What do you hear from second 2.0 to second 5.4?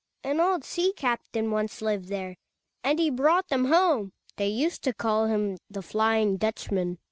here, and he brought them home. They used to call